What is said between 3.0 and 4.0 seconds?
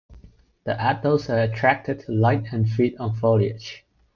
foliage.